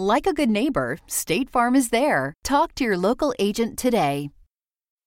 [0.00, 2.32] Like a good neighbor, State Farm is there.
[2.42, 4.30] Talk to your local agent today.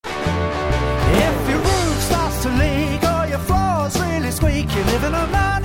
[0.05, 5.25] If your roof starts to leak or your floor's really squeak, you live in a
[5.25, 5.62] money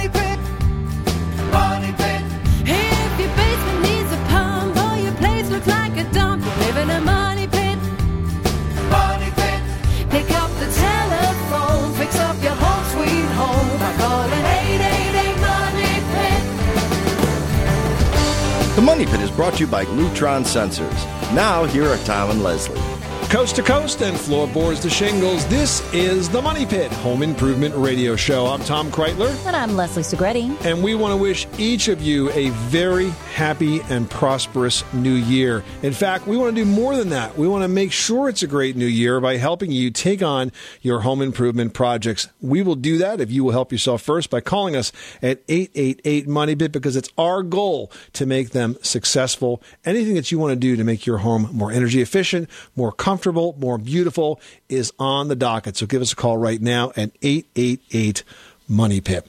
[18.88, 21.04] Money Pit is brought to you by Lutron Sensors.
[21.34, 22.97] Now, here are Tom and Leslie.
[23.30, 28.16] Coast to coast and floorboards to shingles, this is the Money Pit Home Improvement Radio
[28.16, 28.46] Show.
[28.46, 30.64] I'm Tom Kraeutler, And I'm Leslie Segrete.
[30.64, 35.62] and we want to wish each of you a very happy and prosperous new year.
[35.82, 37.36] In fact, we want to do more than that.
[37.36, 40.50] We want to make sure it's a great new year by helping you take on
[40.80, 42.28] your home improvement projects.
[42.40, 46.26] We will do that if you will help yourself first by calling us at 888
[46.28, 49.62] Money Pit because it's our goal to make them successful.
[49.84, 53.17] Anything that you want to do to make your home more energy efficient, more comfortable,
[53.58, 55.76] more beautiful is on the docket.
[55.76, 58.24] So give us a call right now at 888
[58.68, 59.26] Money Pit.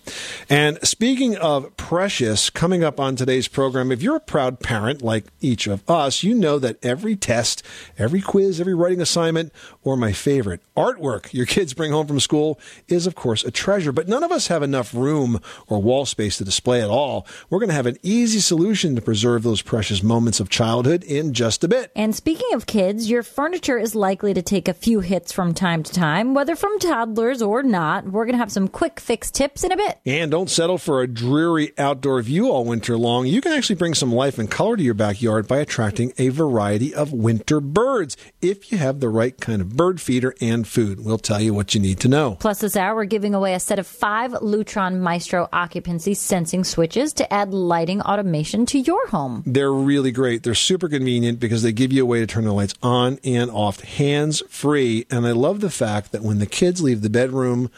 [0.49, 5.25] And speaking of precious, coming up on today's program, if you're a proud parent like
[5.41, 7.63] each of us, you know that every test,
[7.97, 12.59] every quiz, every writing assignment, or my favorite, artwork your kids bring home from school
[12.87, 13.91] is, of course, a treasure.
[13.91, 17.25] But none of us have enough room or wall space to display it all.
[17.49, 21.33] We're going to have an easy solution to preserve those precious moments of childhood in
[21.33, 21.91] just a bit.
[21.95, 25.83] And speaking of kids, your furniture is likely to take a few hits from time
[25.83, 28.05] to time, whether from toddlers or not.
[28.05, 28.99] We're going to have some quick
[29.31, 29.99] tips in a bit.
[30.05, 33.27] And don't settle for a dreary outdoor view all winter long.
[33.27, 36.93] You can actually bring some life and color to your backyard by attracting a variety
[36.93, 41.03] of winter birds if you have the right kind of bird feeder and food.
[41.03, 42.37] We'll tell you what you need to know.
[42.39, 47.13] Plus, this hour, we're giving away a set of five Lutron Maestro occupancy sensing switches
[47.13, 49.43] to add lighting automation to your home.
[49.45, 50.43] They're really great.
[50.43, 53.49] They're super convenient because they give you a way to turn the lights on and
[53.51, 55.05] off hands free.
[55.09, 57.69] And I love the fact that when the kids leave the bedroom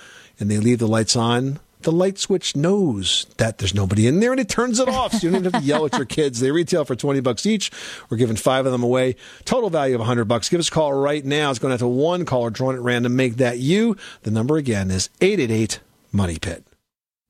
[0.41, 4.31] and they leave the lights on, the light switch knows that there's nobody in there
[4.31, 5.13] and it turns it off.
[5.13, 6.39] So you don't even have to yell at your kids.
[6.39, 7.71] They retail for 20 bucks each.
[8.09, 9.15] We're giving five of them away.
[9.45, 10.49] Total value of 100 bucks.
[10.49, 11.49] Give us a call right now.
[11.49, 13.15] It's going to have to one caller drawn at random.
[13.15, 13.97] Make that you.
[14.23, 15.79] The number again is 888
[16.11, 16.63] Money Pit.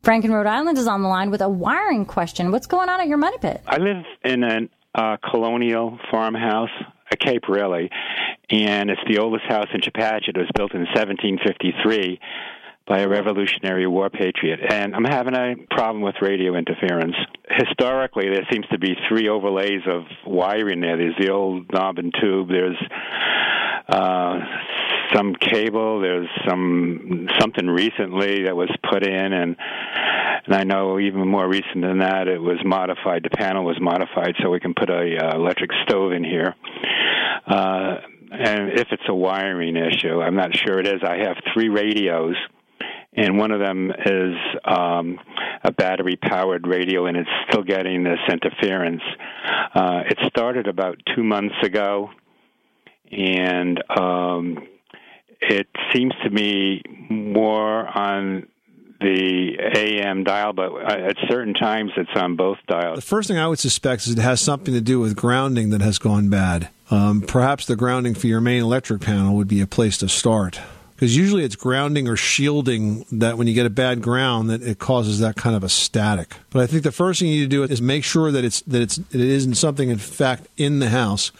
[0.03, 2.51] Frank in Rhode Island is on the line with a wiring question.
[2.51, 3.61] What's going on at your money pit?
[3.67, 4.59] I live in a
[4.95, 6.71] uh, colonial farmhouse,
[7.11, 7.91] a Cape really,
[8.49, 10.29] and it's the oldest house in Chepachet.
[10.29, 12.19] It was built in 1753
[12.87, 17.15] by a Revolutionary War patriot, and I'm having a problem with radio interference.
[17.49, 20.97] Historically, there seems to be three overlays of wiring there.
[20.97, 22.49] There's the old knob and tube.
[22.49, 22.77] There's
[23.87, 24.39] uh,
[25.13, 26.01] some cable.
[26.01, 29.55] There's some something recently that was put in, and
[30.45, 33.23] and I know even more recent than that, it was modified.
[33.23, 36.55] The panel was modified so we can put a uh, electric stove in here.
[37.45, 37.97] Uh,
[38.31, 41.01] and if it's a wiring issue, I'm not sure it is.
[41.03, 42.35] I have three radios
[43.13, 45.19] and one of them is um,
[45.63, 49.01] a battery powered radio, and it's still getting this interference.
[49.73, 52.09] Uh, it started about two months ago,
[53.11, 54.65] and um,
[55.41, 58.47] it seems to me more on
[59.01, 62.95] the AM dial, but at certain times it's on both dials.
[62.97, 65.81] The first thing I would suspect is it has something to do with grounding that
[65.81, 66.69] has gone bad.
[66.91, 70.59] Um, perhaps the grounding for your main electric panel would be a place to start.
[71.01, 74.77] Because usually it's grounding or shielding that when you get a bad ground that it
[74.77, 76.35] causes that kind of a static.
[76.51, 78.61] But I think the first thing you need to do is make sure that it's
[78.61, 81.31] that it's it isn't something in fact in the house,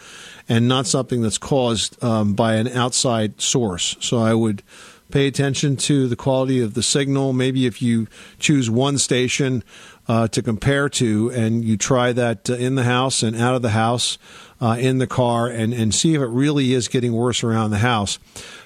[0.48, 3.94] and not something that's caused um, by an outside source.
[4.00, 4.64] So I would
[5.12, 7.32] pay attention to the quality of the signal.
[7.32, 8.08] Maybe if you
[8.40, 9.62] choose one station
[10.08, 13.62] uh, to compare to, and you try that uh, in the house and out of
[13.62, 14.18] the house,
[14.60, 17.78] uh, in the car, and and see if it really is getting worse around the
[17.78, 18.18] house.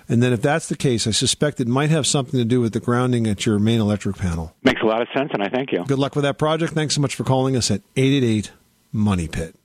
[0.09, 2.73] And then, if that's the case, I suspect it might have something to do with
[2.73, 4.55] the grounding at your main electric panel.
[4.63, 5.85] Makes a lot of sense, and I thank you.
[5.85, 6.75] Good luck with that project.
[6.75, 8.53] Thanks so much for calling us at 888
[8.93, 9.57] Money Pit.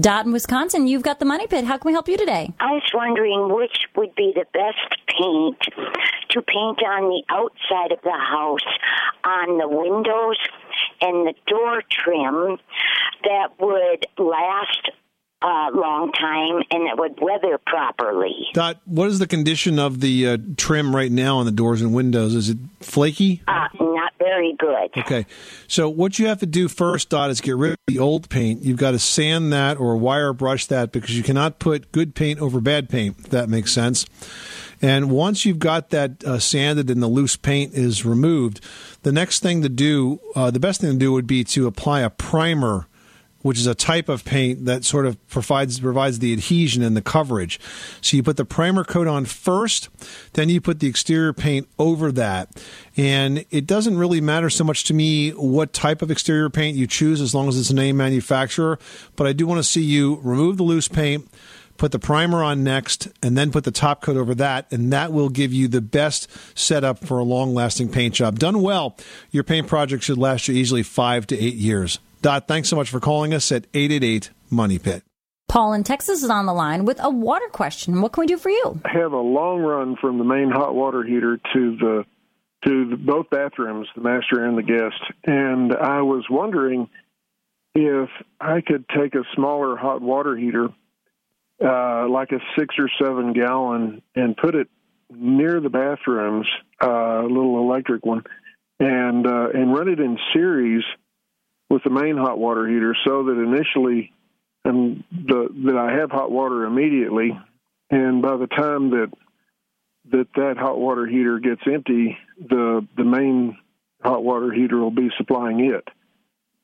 [0.00, 1.64] Dot in Wisconsin, you've got the money pit.
[1.64, 2.52] How can we help you today?
[2.58, 5.60] I was wondering which would be the best paint
[6.30, 8.66] to paint on the outside of the house,
[9.22, 10.38] on the windows
[11.00, 12.58] and the door trim
[13.22, 14.90] that would last
[15.42, 18.34] a long time and it would weather properly.
[18.54, 21.94] Dot, what is the condition of the uh, trim right now on the doors and
[21.94, 22.34] windows?
[22.34, 23.42] Is it flaky?
[23.46, 24.96] Uh, not very good.
[24.96, 25.26] Okay.
[25.68, 28.62] So what you have to do first, Dot, is get rid of the old paint.
[28.62, 32.40] You've got to sand that or wire brush that because you cannot put good paint
[32.40, 34.06] over bad paint, if that makes sense.
[34.82, 38.60] And once you've got that uh, sanded and the loose paint is removed,
[39.02, 42.00] the next thing to do, uh, the best thing to do would be to apply
[42.00, 42.86] a primer
[43.42, 47.02] which is a type of paint that sort of provides provides the adhesion and the
[47.02, 47.60] coverage.
[48.00, 49.88] So you put the primer coat on first,
[50.32, 52.62] then you put the exterior paint over that.
[52.96, 56.86] And it doesn't really matter so much to me what type of exterior paint you
[56.86, 58.78] choose as long as it's a name manufacturer,
[59.14, 61.30] but I do want to see you remove the loose paint,
[61.76, 65.12] put the primer on next, and then put the top coat over that, and that
[65.12, 66.28] will give you the best
[66.58, 68.38] setup for a long lasting paint job.
[68.38, 68.96] Done well,
[69.30, 71.98] your paint project should last you easily five to eight years.
[72.22, 75.02] Dot, thanks so much for calling us at 888 Money Pit.
[75.48, 78.00] Paul in Texas is on the line with a water question.
[78.00, 78.80] What can we do for you?
[78.84, 82.04] I have a long run from the main hot water heater to the
[82.64, 86.88] to the, both bathrooms, the master and the guest, and I was wondering
[87.74, 88.08] if
[88.40, 90.68] I could take a smaller hot water heater,
[91.64, 94.68] uh, like a six or seven gallon, and put it
[95.10, 96.46] near the bathrooms,
[96.82, 98.24] uh, a little electric one,
[98.80, 100.82] and uh, and run it in series
[101.70, 104.12] with the main hot water heater so that initially
[104.64, 107.38] and the that I have hot water immediately.
[107.90, 109.12] And by the time that
[110.10, 113.58] that that hot water heater gets empty the the main
[114.02, 115.86] hot water heater will be supplying it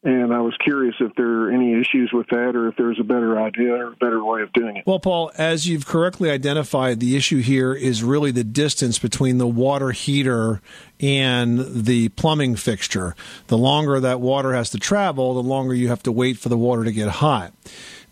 [0.04, 3.04] and I was curious if there are any issues with that or if there's a
[3.04, 4.86] better idea or a better way of doing it.
[4.86, 9.46] Well, Paul, as you've correctly identified, the issue here is really the distance between the
[9.46, 10.60] water heater
[10.98, 13.14] and the plumbing fixture.
[13.46, 16.58] The longer that water has to travel, the longer you have to wait for the
[16.58, 17.52] water to get hot.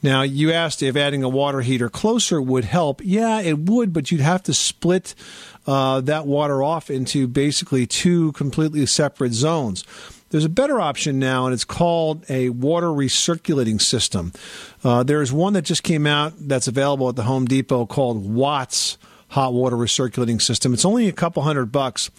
[0.02, 3.02] Now, you asked if adding a water heater closer would help.
[3.04, 5.14] Yeah, it would, but you'd have to split
[5.66, 9.84] uh, that water off into basically two completely separate zones.
[10.30, 14.32] There's a better option now, and it's called a water recirculating system.
[14.84, 18.96] Uh, there's one that just came out that's available at the Home Depot called Watts
[19.30, 20.74] hot water recirculating system.
[20.74, 22.10] It's only a couple hundred bucks.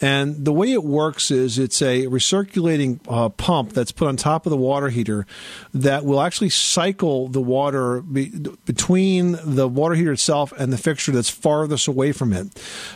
[0.00, 4.46] And the way it works is it's a recirculating uh, pump that's put on top
[4.46, 5.26] of the water heater
[5.72, 8.30] that will actually cycle the water be,
[8.64, 12.48] between the water heater itself and the fixture that's farthest away from it.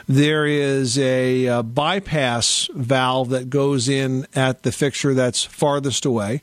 [0.09, 6.43] There is a, uh, bypass valve that goes in at the fixture that's farthest away.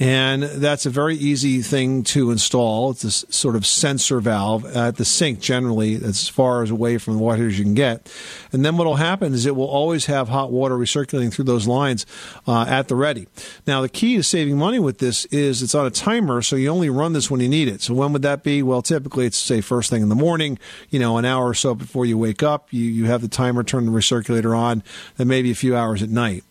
[0.00, 2.92] And that's a very easy thing to install.
[2.92, 7.16] It's a sort of sensor valve at the sink generally, as far as away from
[7.16, 8.08] the water as you can get.
[8.52, 11.66] And then what will happen is it will always have hot water recirculating through those
[11.66, 12.06] lines
[12.46, 13.26] uh, at the ready.
[13.66, 16.68] Now, the key to saving money with this is it's on a timer, so you
[16.68, 17.82] only run this when you need it.
[17.82, 18.62] So when would that be?
[18.62, 20.60] Well, typically it's say first thing in the morning,
[20.90, 22.72] you know, an hour or so before you wake up.
[22.72, 24.84] You, you have the timer turn the recirculator on,
[25.16, 26.44] then maybe a few hours at night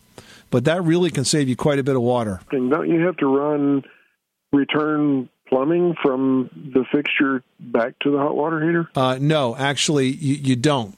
[0.50, 2.40] but that really can save you quite a bit of water.
[2.50, 3.82] And don't you have to run
[4.52, 8.90] return plumbing from the fixture back to the hot water heater?
[8.94, 10.96] Uh, no, actually, you, you don't.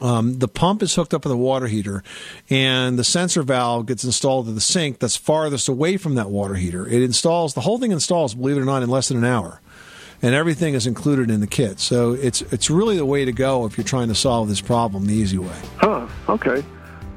[0.00, 2.02] Um, the pump is hooked up with the water heater,
[2.50, 6.54] and the sensor valve gets installed to the sink that's farthest away from that water
[6.54, 6.86] heater.
[6.86, 9.60] It installs the whole thing installs, believe it or not, in less than an hour,
[10.20, 11.78] and everything is included in the kit.
[11.78, 15.06] So it's it's really the way to go if you're trying to solve this problem
[15.06, 15.56] the easy way.
[15.76, 16.08] Huh.
[16.28, 16.64] Okay.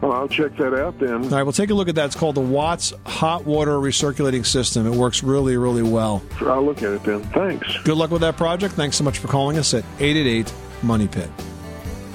[0.01, 1.24] Well, I'll check that out then.
[1.24, 2.06] All right, we'll take a look at that.
[2.06, 4.86] It's called the Watts Hot Water Recirculating System.
[4.86, 6.22] It works really, really well.
[6.42, 7.24] I'll look at it then.
[7.24, 7.77] Thanks.
[7.84, 8.75] Good luck with that project.
[8.75, 11.30] Thanks so much for calling us at 888 Money Pit.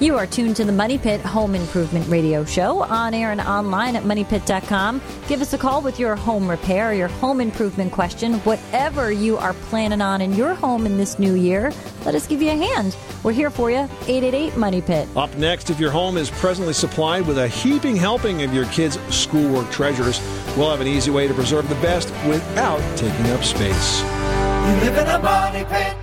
[0.03, 3.95] You are tuned to the Money Pit Home Improvement Radio Show on air and online
[3.95, 5.01] at moneypit.com.
[5.29, 9.37] Give us a call with your home repair, or your home improvement question, whatever you
[9.37, 11.71] are planning on in your home in this new year.
[12.03, 12.97] Let us give you a hand.
[13.23, 13.87] We're here for you.
[14.07, 15.07] 888 Money Pit.
[15.15, 18.99] Up next, if your home is presently supplied with a heaping helping of your kids'
[19.09, 20.19] schoolwork treasures,
[20.57, 24.01] we'll have an easy way to preserve the best without taking up space.
[24.01, 26.02] You live in a money pit.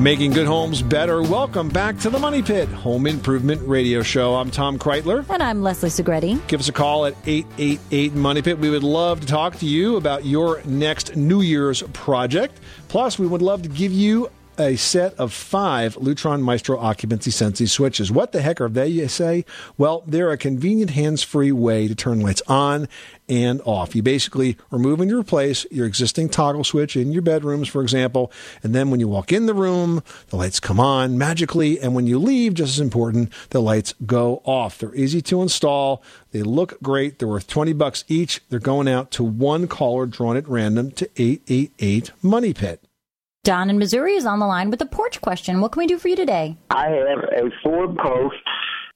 [0.00, 1.20] Making good homes better.
[1.20, 4.34] Welcome back to the Money Pit Home Improvement Radio Show.
[4.34, 5.28] I'm Tom Kraeutler.
[5.28, 6.40] And I'm Leslie Segrete.
[6.48, 8.58] Give us a call at 888 Money Pit.
[8.58, 12.60] We would love to talk to you about your next New Year's project.
[12.88, 14.30] Plus, we would love to give you
[14.60, 18.12] a set of five Lutron Maestro occupancy sensing switches.
[18.12, 19.46] What the heck are they, you say?
[19.78, 22.86] Well, they're a convenient hands free way to turn lights on
[23.26, 23.96] and off.
[23.96, 28.30] You basically remove and replace your existing toggle switch in your bedrooms, for example,
[28.62, 32.06] and then when you walk in the room, the lights come on magically, and when
[32.06, 34.76] you leave, just as important, the lights go off.
[34.78, 36.02] They're easy to install.
[36.32, 37.18] They look great.
[37.18, 38.42] They're worth 20 bucks each.
[38.50, 42.84] They're going out to one caller drawn at random to 888 Money Pit.
[43.42, 45.60] Don in Missouri is on the line with a porch question.
[45.62, 46.58] What can we do for you today?
[46.68, 48.36] I have a Ford post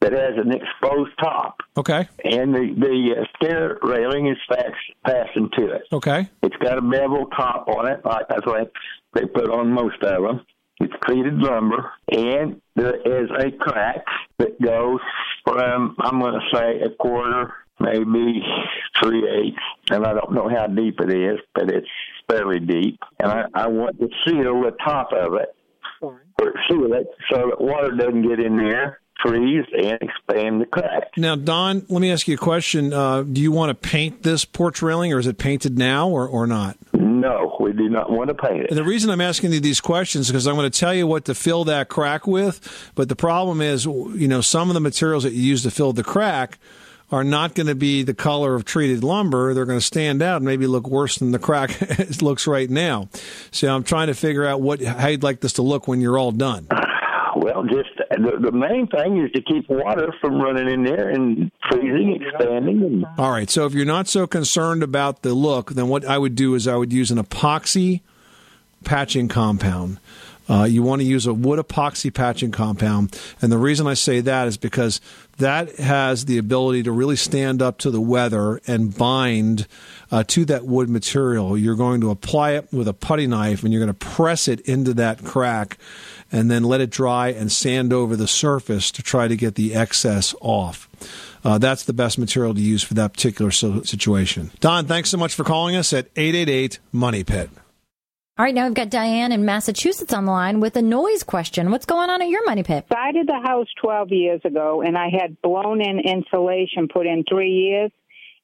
[0.00, 2.06] that has an exposed top, Okay.
[2.24, 4.74] and the the uh, stair railing is fast,
[5.06, 5.82] fastened to it.
[5.90, 6.28] Okay.
[6.42, 8.70] It's got a bevel top on it, like that's what
[9.14, 10.44] they put on most of them.
[10.78, 14.04] It's treated lumber, and there is a crack
[14.38, 15.00] that goes
[15.44, 18.42] from I'm going to say a quarter, maybe
[19.02, 21.88] three eighths, and I don't know how deep it is, but it's
[22.28, 22.99] fairly deep.
[23.21, 25.54] And I, I want to seal the top of it,
[26.00, 26.21] or
[26.69, 31.11] seal it so that water doesn't get in there, freeze, and expand the crack.
[31.16, 32.93] Now, Don, let me ask you a question.
[32.93, 36.26] Uh, do you want to paint this porch railing, or is it painted now, or,
[36.26, 36.76] or not?
[36.93, 38.71] No, we do not want to paint it.
[38.71, 41.07] And the reason I'm asking you these questions is because I'm going to tell you
[41.07, 42.90] what to fill that crack with.
[42.95, 45.93] But the problem is, you know, some of the materials that you use to fill
[45.95, 46.59] the crack
[47.11, 49.54] are not going to be the color of treated lumber.
[49.54, 52.68] They're going to stand out and maybe look worse than the crack it looks right
[52.68, 53.08] now.
[53.50, 56.18] So I'm trying to figure out what how you'd like this to look when you're
[56.18, 56.68] all done.
[57.37, 61.50] Well, just the, the main thing is to keep water from running in there and
[61.68, 63.50] freezing, expanding, and All right.
[63.50, 66.68] So if you're not so concerned about the look, then what I would do is
[66.68, 68.02] I would use an epoxy
[68.84, 69.99] patching compound.
[70.49, 73.18] Uh, you want to use a wood epoxy patching compound.
[73.40, 75.00] And the reason I say that is because
[75.38, 79.67] that has the ability to really stand up to the weather and bind
[80.11, 81.59] uh, to that wood material.
[81.59, 84.61] You're going to apply it with a putty knife and you're going to press it
[84.61, 85.79] into that crack
[86.31, 89.75] and then let it dry and sand over the surface to try to get the
[89.75, 90.88] excess off.
[91.45, 94.50] Uh, that's the best material to use for that particular situation.
[94.61, 97.50] Don, thanks so much for calling us at 888 Money Pit.
[98.37, 101.71] All right, now we've got Diane in Massachusetts on the line with a noise question.
[101.71, 102.85] What's going on at your money pit?
[102.91, 107.23] I did the house 12 years ago, and I had blown in insulation put in
[107.29, 107.93] three years.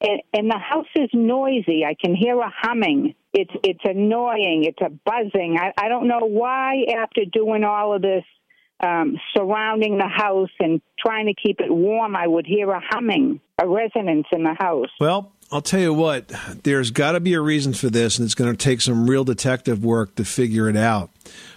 [0.01, 1.85] And, and the house is noisy.
[1.85, 3.17] I can hear a humming.
[3.33, 4.63] It's it's annoying.
[4.65, 5.59] It's a buzzing.
[5.61, 6.85] I, I don't know why.
[6.97, 8.25] After doing all of this
[8.79, 13.41] um, surrounding the house and trying to keep it warm, I would hear a humming,
[13.61, 14.89] a resonance in the house.
[15.01, 16.31] Well, I'll tell you what,
[16.63, 19.25] there's got to be a reason for this, and it's going to take some real
[19.25, 21.11] detective work to figure it out.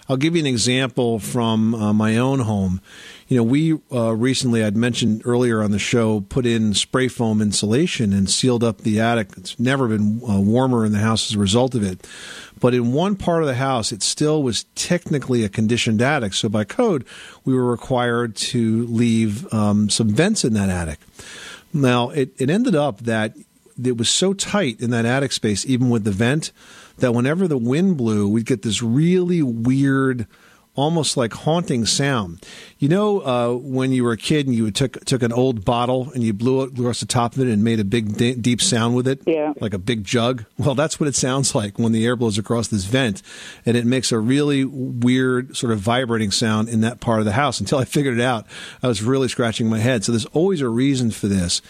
[0.08, 2.80] I'll give you an example from uh, my own home.
[3.28, 7.40] You know, we uh, recently, I'd mentioned earlier on the show, put in spray foam
[7.40, 9.28] insulation and sealed up the attic.
[9.36, 12.04] It's never been uh, warmer in the house as a result of it.
[12.58, 16.34] But in one part of the house, it still was technically a conditioned attic.
[16.34, 17.04] So by code,
[17.44, 20.98] we were required to leave um, some vents in that attic.
[21.72, 23.34] Now, it, it ended up that
[23.82, 26.52] it was so tight in that attic space, even with the vent,
[26.98, 30.26] that whenever the wind blew, we'd get this really weird,
[30.76, 32.44] almost like haunting sound.
[32.78, 36.10] You know, uh, when you were a kid and you took took an old bottle
[36.12, 38.60] and you blew it across the top of it and made a big de- deep
[38.60, 39.52] sound with it, Yeah.
[39.60, 40.44] like a big jug.
[40.58, 43.22] Well, that's what it sounds like when the air blows across this vent,
[43.64, 47.32] and it makes a really weird sort of vibrating sound in that part of the
[47.32, 47.60] house.
[47.60, 48.46] Until I figured it out,
[48.82, 50.04] I was really scratching my head.
[50.04, 51.62] So there's always a reason for this.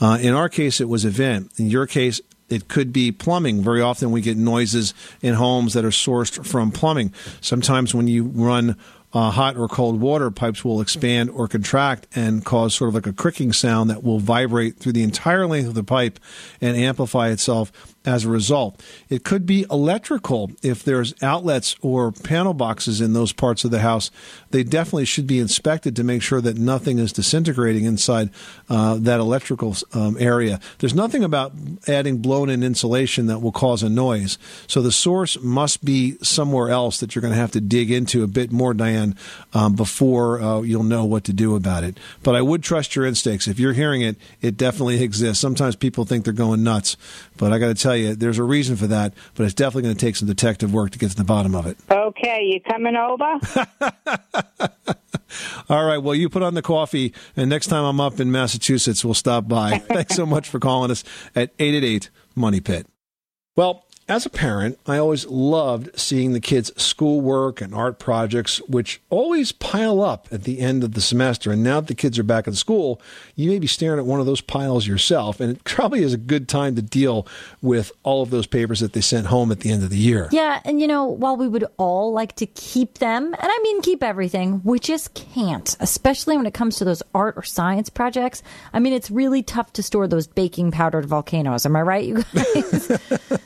[0.00, 1.52] Uh, in our case, it was a vent.
[1.58, 3.62] In your case, it could be plumbing.
[3.62, 7.12] Very often we get noises in homes that are sourced from plumbing.
[7.40, 8.76] Sometimes when you run
[9.12, 13.06] uh, hot or cold water, pipes will expand or contract and cause sort of like
[13.06, 16.18] a cricking sound that will vibrate through the entire length of the pipe
[16.60, 18.82] and amplify itself as a result.
[19.10, 23.80] It could be electrical if there's outlets or panel boxes in those parts of the
[23.80, 24.10] house.
[24.50, 28.30] They definitely should be inspected to make sure that nothing is disintegrating inside
[28.70, 30.58] uh, that electrical um, area.
[30.78, 31.52] There's nothing about
[31.86, 34.38] adding blown in insulation that will cause a noise.
[34.66, 38.22] So the source must be somewhere else that you're going to have to dig into
[38.22, 39.16] a bit more, Diane,
[39.52, 41.98] um, before uh, you'll know what to do about it.
[42.22, 43.46] But I would trust your instincts.
[43.46, 45.42] If you're hearing it, it definitely exists.
[45.42, 46.96] Sometimes people think they're going nuts,
[47.36, 49.14] but I got to tell you, there's a reason for that.
[49.34, 51.66] But it's definitely going to take some detective work to get to the bottom of
[51.66, 51.76] it.
[51.90, 53.38] Okay, you coming over?
[55.68, 55.98] All right.
[55.98, 59.48] Well, you put on the coffee, and next time I'm up in Massachusetts, we'll stop
[59.48, 59.78] by.
[59.88, 62.86] Thanks so much for calling us at 888 Money Pit.
[63.56, 69.00] Well, as a parent, I always loved seeing the kids' schoolwork and art projects, which
[69.10, 71.52] always pile up at the end of the semester.
[71.52, 73.02] And now that the kids are back in school,
[73.36, 75.40] you may be staring at one of those piles yourself.
[75.40, 77.26] And it probably is a good time to deal
[77.60, 80.28] with all of those papers that they sent home at the end of the year.
[80.32, 83.82] Yeah, and you know, while we would all like to keep them, and I mean
[83.82, 88.42] keep everything, we just can't, especially when it comes to those art or science projects.
[88.72, 91.66] I mean, it's really tough to store those baking powdered volcanoes.
[91.66, 93.00] Am I right, you guys?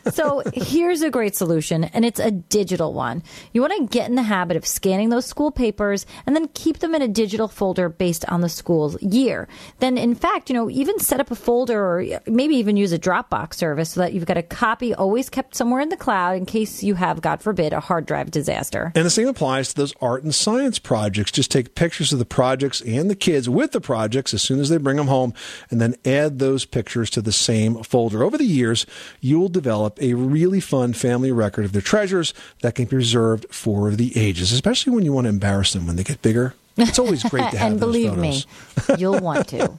[0.15, 3.23] so here's a great solution, and it's a digital one.
[3.53, 6.79] You want to get in the habit of scanning those school papers and then keep
[6.79, 9.49] them in a digital folder based on the school's year.
[9.79, 12.99] Then, in fact, you know, even set up a folder or maybe even use a
[12.99, 16.47] Dropbox service so that you've got a copy always kept somewhere in the cloud in
[16.47, 18.93] case you have, God forbid, a hard drive disaster.
[18.95, 21.33] And the same applies to those art and science projects.
[21.33, 24.69] Just take pictures of the projects and the kids with the projects as soon as
[24.69, 25.35] they bring them home,
[25.71, 28.23] and then add those pictures to the same folder.
[28.23, 28.87] Over the years,
[29.21, 33.47] you will develop a really fun family record of their treasures that can be preserved
[33.51, 36.55] for the ages, especially when you want to embarrass them when they get bigger.
[36.77, 38.47] It's always great to have and those believe photos.
[38.89, 39.69] me, you'll want to.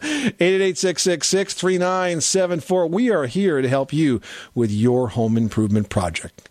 [0.00, 2.90] 888-666-3974.
[2.90, 4.20] We are here to help you
[4.54, 6.48] with your home improvement project.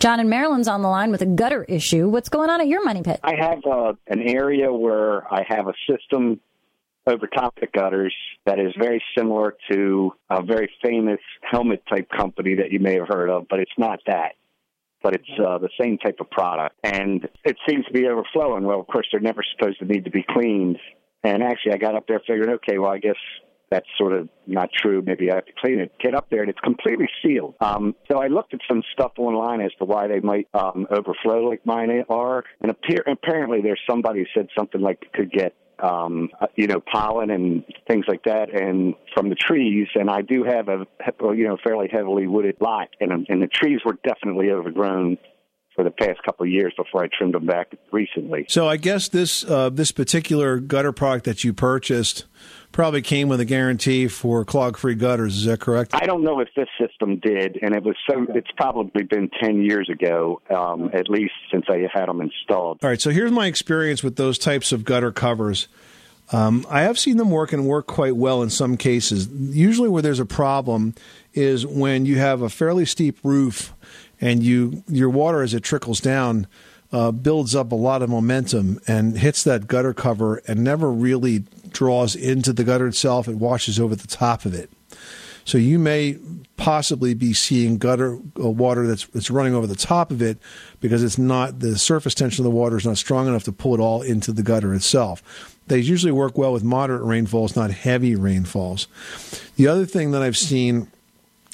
[0.00, 2.08] John and Maryland's on the line with a gutter issue.
[2.08, 3.18] What's going on at your money pit?
[3.22, 6.40] I have uh, an area where I have a system
[7.08, 8.14] over top the gutters
[8.46, 13.08] that is very similar to a very famous helmet type company that you may have
[13.08, 14.32] heard of, but it's not that.
[15.02, 16.74] But it's uh, the same type of product.
[16.82, 18.64] And it seems to be overflowing.
[18.64, 20.78] Well, of course, they're never supposed to need to be cleaned.
[21.22, 23.16] And actually, I got up there figuring, okay, well, I guess
[23.70, 25.02] that's sort of not true.
[25.04, 25.92] Maybe I have to clean it.
[26.00, 27.54] Get up there, and it's completely sealed.
[27.60, 31.48] Um, so I looked at some stuff online as to why they might um, overflow
[31.48, 35.54] like mine are, and appear, apparently there's somebody who said something like it could get
[35.80, 39.88] um, you know pollen and things like that, and from the trees.
[39.94, 40.86] And I do have a
[41.34, 45.18] you know fairly heavily wooded lot, and and the trees were definitely overgrown
[45.78, 48.46] for the past couple of years before I trimmed them back recently.
[48.48, 52.24] So I guess this uh, this particular gutter product that you purchased
[52.72, 55.36] probably came with a guarantee for clog-free gutters.
[55.36, 55.94] Is that correct?
[55.94, 58.26] I don't know if this system did, and it was so.
[58.30, 62.80] It's probably been ten years ago, um, at least since I had them installed.
[62.82, 63.00] All right.
[63.00, 65.68] So here's my experience with those types of gutter covers.
[66.32, 69.28] Um, I have seen them work and work quite well in some cases.
[69.28, 70.96] Usually, where there's a problem
[71.34, 73.72] is when you have a fairly steep roof
[74.20, 76.46] and you your water as it trickles down
[76.92, 81.44] uh, builds up a lot of momentum and hits that gutter cover and never really
[81.70, 83.28] draws into the gutter itself.
[83.28, 84.70] It washes over the top of it.
[85.44, 86.18] So you may
[86.56, 90.38] possibly be seeing gutter uh, water that's, that's running over the top of it
[90.80, 93.74] because it's not the surface tension of the water is not strong enough to pull
[93.74, 95.56] it all into the gutter itself.
[95.68, 98.88] They usually work well with moderate rainfalls, not heavy rainfalls.
[99.56, 100.88] The other thing that I've seen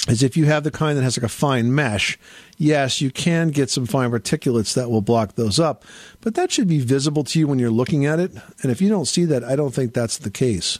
[0.08, 2.18] is if you have the kind that has like a fine mesh,
[2.58, 5.84] yes, you can get some fine particulates that will block those up,
[6.20, 8.32] but that should be visible to you when you're looking at it.
[8.62, 10.78] And if you don't see that, I don't think that's the case.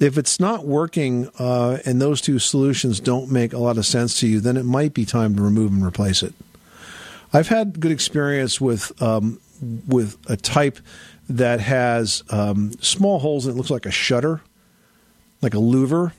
[0.00, 4.20] If it's not working uh, and those two solutions don't make a lot of sense
[4.20, 6.34] to you, then it might be time to remove and replace it.
[7.32, 9.40] I've had good experience with um,
[9.86, 10.78] with a type
[11.28, 14.40] that has um, small holes and it looks like a shutter,
[15.42, 16.12] like a louver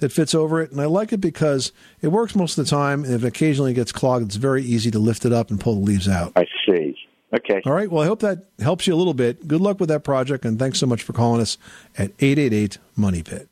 [0.00, 0.72] that fits over it.
[0.72, 3.04] And I like it because it works most of the time.
[3.04, 5.74] And if occasionally it gets clogged, it's very easy to lift it up and pull
[5.74, 6.32] the leaves out.
[6.36, 6.96] I see.
[7.32, 7.62] Okay.
[7.64, 7.90] All right.
[7.90, 9.46] Well, I hope that helps you a little bit.
[9.46, 10.44] Good luck with that project.
[10.44, 11.58] And thanks so much for calling us
[11.96, 13.48] at 888 Money Pit.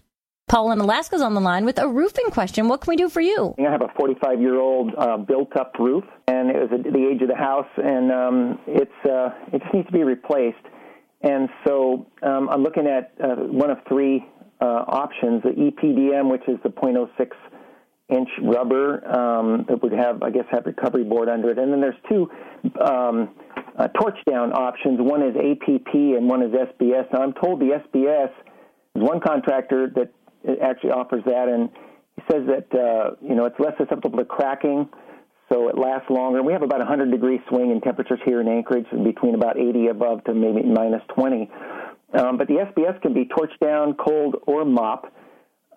[0.49, 2.69] Paul in Alaska's on the line with a roofing question.
[2.69, 3.55] What can we do for you?
[3.59, 7.07] I have a 45 year old uh, built up roof, and it was at the
[7.07, 10.57] age of the house, and um, it's uh, it just needs to be replaced.
[11.21, 14.25] And so um, I'm looking at uh, one of three
[14.61, 17.31] uh, options: the EPDM, which is the 0.06
[18.09, 21.81] inch rubber um, that would have, I guess, have recovery board under it, and then
[21.81, 22.31] there's two
[22.81, 23.31] um,
[23.79, 24.99] uh, torch down options.
[25.01, 27.13] One is APP and one is SBS.
[27.13, 28.31] Now I'm told the SBS
[28.97, 30.11] is one contractor that
[30.63, 31.69] actually offers that, and
[32.17, 34.89] he says that uh, you know it's less susceptible to cracking,
[35.53, 36.43] so it lasts longer.
[36.43, 39.89] We have about a 100 degree swing in temperatures here in Anchorage, between about 80
[39.89, 41.51] above to maybe minus 20.
[42.13, 45.13] Um, but the SBS can be torched down, cold, or mop.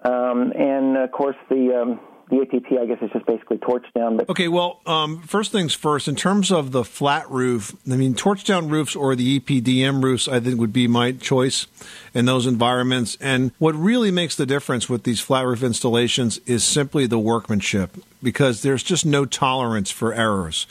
[0.04, 2.00] Um, and of course, the um,
[2.32, 4.17] the ATP, I guess, is just basically torched down.
[4.17, 8.15] But Okay, well, um, first things first, in terms of the flat roof, I mean,
[8.15, 11.67] torch down roofs or the EPDM roofs, I think would be my choice
[12.13, 13.17] in those environments.
[13.20, 17.98] And what really makes the difference with these flat roof installations is simply the workmanship
[18.24, 20.67] because there's just no tolerance for errors.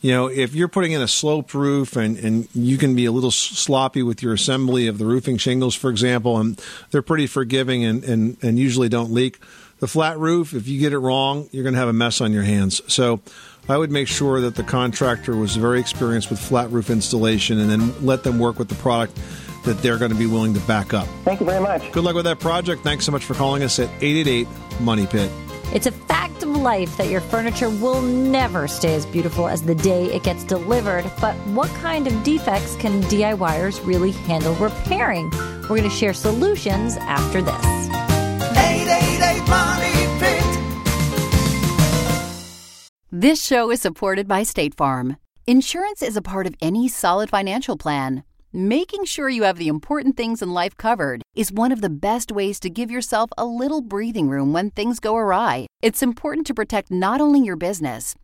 [0.00, 3.12] You know, if you're putting in a sloped roof and, and you can be a
[3.12, 7.84] little sloppy with your assembly of the roofing shingles, for example, and they're pretty forgiving
[7.84, 9.38] and, and, and usually don't leak.
[9.82, 12.32] The flat roof, if you get it wrong, you're going to have a mess on
[12.32, 12.80] your hands.
[12.86, 13.20] So
[13.68, 17.68] I would make sure that the contractor was very experienced with flat roof installation and
[17.68, 19.18] then let them work with the product
[19.64, 21.08] that they're going to be willing to back up.
[21.24, 21.90] Thank you very much.
[21.90, 22.84] Good luck with that project.
[22.84, 24.46] Thanks so much for calling us at 888
[24.80, 25.32] Money Pit.
[25.74, 29.74] It's a fact of life that your furniture will never stay as beautiful as the
[29.74, 35.28] day it gets delivered, but what kind of defects can DIYers really handle repairing?
[35.62, 37.91] We're going to share solutions after this.
[43.22, 45.16] This show is supported by State Farm.
[45.46, 48.24] Insurance is a part of any solid financial plan.
[48.52, 52.32] Making sure you have the important things in life covered is one of the best
[52.32, 55.68] ways to give yourself a little breathing room when things go awry.
[55.82, 58.16] It's important to protect not only your business,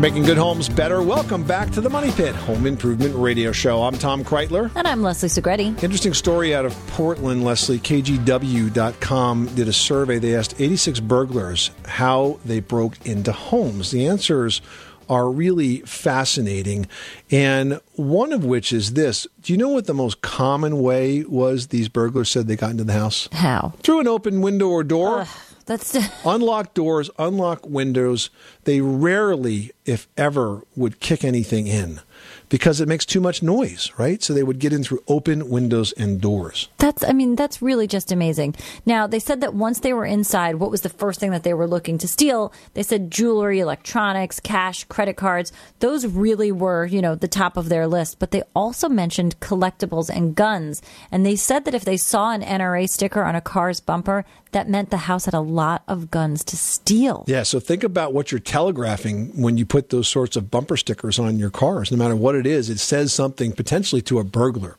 [0.00, 1.02] Making good homes better.
[1.02, 3.82] Welcome back to the Money Pit Home Improvement Radio Show.
[3.82, 4.70] I'm Tom Kraeutler.
[4.74, 5.82] And I'm Leslie Segrete.
[5.82, 7.78] Interesting story out of Portland, Leslie.
[7.78, 10.18] KGW.com did a survey.
[10.18, 13.90] They asked 86 burglars how they broke into homes.
[13.90, 14.62] The answers
[15.10, 16.86] are really fascinating.
[17.30, 21.66] And one of which is this Do you know what the most common way was
[21.66, 23.28] these burglars said they got into the house?
[23.32, 23.74] How?
[23.82, 25.26] Through an open window or door.
[25.70, 28.30] That's unlocked doors, unlock windows.
[28.64, 32.00] They rarely, if ever, would kick anything in
[32.48, 34.20] because it makes too much noise, right?
[34.20, 36.68] So they would get in through open windows and doors.
[36.78, 38.56] That's, I mean, that's really just amazing.
[38.84, 41.54] Now, they said that once they were inside, what was the first thing that they
[41.54, 42.52] were looking to steal?
[42.74, 45.52] They said jewelry, electronics, cash, credit cards.
[45.78, 48.18] Those really were, you know, the top of their list.
[48.18, 50.82] But they also mentioned collectibles and guns.
[51.12, 54.68] And they said that if they saw an NRA sticker on a car's bumper, that
[54.68, 57.24] meant the house had a lot of guns to steal.
[57.26, 61.18] Yeah, so think about what you're telegraphing when you put those sorts of bumper stickers
[61.18, 61.90] on your cars.
[61.90, 64.76] No matter what it is, it says something potentially to a burglar.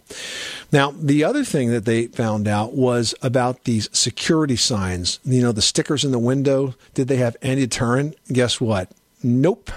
[0.71, 5.19] Now, the other thing that they found out was about these security signs.
[5.23, 8.17] You know, the stickers in the window, did they have any deterrent?
[8.31, 8.89] Guess what?
[9.23, 9.71] Nope,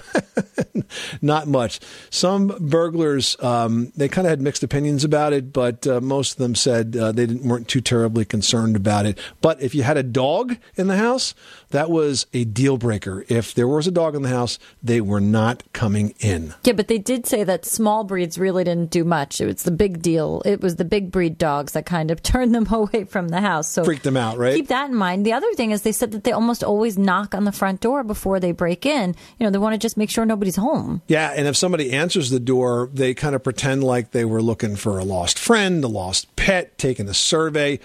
[1.21, 1.79] not much.
[2.09, 6.37] Some burglars, um, they kind of had mixed opinions about it, but uh, most of
[6.37, 9.19] them said uh, they didn't, weren't too terribly concerned about it.
[9.41, 11.35] But if you had a dog in the house,
[11.69, 13.25] that was a deal breaker.
[13.27, 16.53] If there was a dog in the house, they were not coming in.
[16.63, 19.41] Yeah, but they did say that small breeds really didn't do much.
[19.41, 20.41] It was the big deal.
[20.45, 23.69] It was the big breed dogs that kind of turned them away from the house.
[23.69, 24.55] So Freaked them out, right?
[24.55, 25.25] Keep that in mind.
[25.25, 28.03] The other thing is they said that they almost always knock on the front door
[28.03, 29.15] before they break in.
[29.39, 31.01] You know, they want to just make sure nobody's home.
[31.07, 34.75] Yeah, and if somebody answers the door, they kind of pretend like they were looking
[34.75, 37.79] for a lost friend, a lost pet, taking a survey.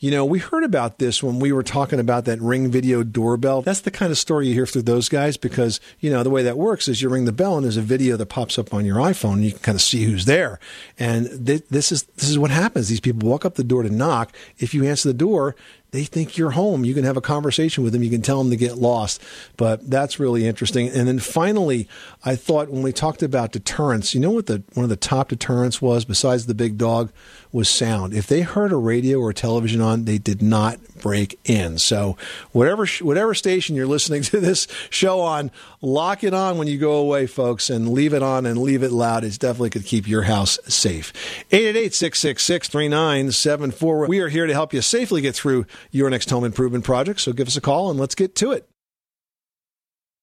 [0.00, 3.60] You know, we heard about this when we were talking about that ring video doorbell.
[3.60, 6.42] That's the kind of story you hear through those guys because, you know, the way
[6.42, 8.86] that works is you ring the bell and there's a video that pops up on
[8.86, 10.58] your iPhone and you can kind of see who's there.
[10.98, 12.88] And th- this is this is what happens.
[12.88, 14.34] These people walk up the door to knock.
[14.58, 15.54] If you answer the door,
[15.90, 16.84] they think you're home.
[16.84, 18.02] You can have a conversation with them.
[18.02, 19.22] You can tell them to get lost.
[19.58, 20.88] But that's really interesting.
[20.88, 21.88] And then finally,
[22.22, 25.30] I thought when we talked about deterrence, you know what the one of the top
[25.30, 27.10] deterrents was besides the big dog
[27.50, 28.12] was sound.
[28.12, 31.78] If they heard a radio or television on, they did not break in.
[31.78, 32.18] So
[32.52, 36.96] whatever whatever station you're listening to this show on, lock it on when you go
[36.96, 39.24] away, folks, and leave it on and leave it loud.
[39.24, 41.14] It's definitely could keep your house safe.
[41.50, 44.08] 888-666-3974.
[44.08, 47.20] We are here to help you safely get through your next home improvement project.
[47.20, 48.68] So give us a call and let's get to it.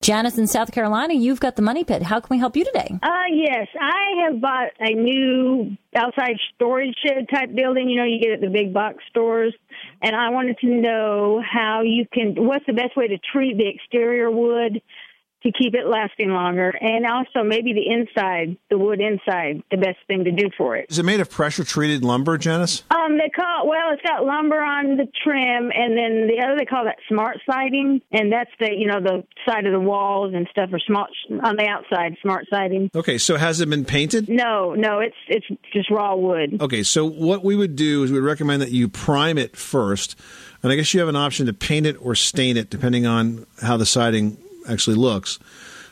[0.02, 2.04] Janice in South Carolina, you've got the money pit.
[2.04, 2.88] How can we help you today?
[3.02, 7.90] Uh, yes, I have bought a new outside storage shed type building.
[7.90, 9.56] You know, you get at the big box stores,
[10.02, 12.36] and I wanted to know how you can.
[12.38, 14.82] What's the best way to treat the exterior wood
[15.48, 19.98] to keep it lasting longer, and also maybe the inside, the wood inside, the best
[20.08, 20.88] thing to do for it.
[20.90, 22.84] Is it made of pressure treated lumber, Janice?
[22.92, 26.66] Um, they call well, it's got lumber on the trim, and then the other they
[26.66, 30.48] call that smart siding, and that's the you know the side of the walls and
[30.52, 32.90] stuff are smart on the outside, smart siding.
[32.94, 34.28] Okay, so has it been painted?
[34.28, 36.62] No, no, it's it's just raw wood.
[36.62, 40.20] Okay, so what we would do is we would recommend that you prime it first,
[40.62, 43.46] and I guess you have an option to paint it or stain it depending on
[43.62, 45.40] how the siding actually looks.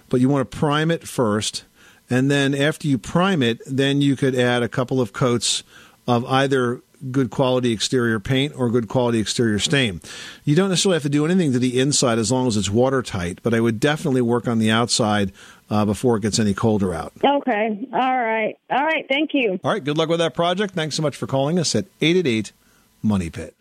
[0.09, 1.65] But you want to prime it first,
[2.09, 5.63] and then after you prime it, then you could add a couple of coats
[6.07, 10.01] of either good quality exterior paint or good quality exterior stain.
[10.43, 13.39] You don't necessarily have to do anything to the inside as long as it's watertight,
[13.43, 15.31] but I would definitely work on the outside
[15.69, 17.13] uh, before it gets any colder out.
[17.23, 19.05] Okay, all right, all right.
[19.09, 19.59] Thank you.
[19.63, 20.73] All right, good luck with that project.
[20.73, 22.51] Thanks so much for calling us at 888
[23.01, 23.55] Money Pit.